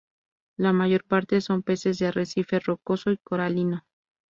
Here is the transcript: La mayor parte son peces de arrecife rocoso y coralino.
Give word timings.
La 0.57 0.73
mayor 0.73 1.03
parte 1.03 1.41
son 1.41 1.61
peces 1.61 1.99
de 1.99 2.07
arrecife 2.07 2.59
rocoso 2.65 3.11
y 3.11 3.17
coralino. 3.17 3.85